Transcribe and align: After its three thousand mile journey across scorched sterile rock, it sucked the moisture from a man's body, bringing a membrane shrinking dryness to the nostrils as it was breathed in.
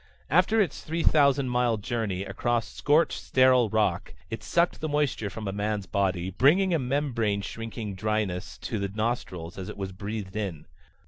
After 0.31 0.59
its 0.59 0.81
three 0.81 1.03
thousand 1.03 1.49
mile 1.49 1.77
journey 1.77 2.25
across 2.25 2.67
scorched 2.67 3.19
sterile 3.21 3.69
rock, 3.69 4.15
it 4.31 4.41
sucked 4.43 4.81
the 4.81 4.89
moisture 4.89 5.29
from 5.29 5.47
a 5.47 5.51
man's 5.51 5.85
body, 5.85 6.31
bringing 6.31 6.73
a 6.73 6.79
membrane 6.79 7.43
shrinking 7.43 7.93
dryness 7.93 8.57
to 8.63 8.79
the 8.79 8.89
nostrils 8.89 9.59
as 9.59 9.69
it 9.69 9.77
was 9.77 9.91
breathed 9.91 10.35
in. 10.35 10.65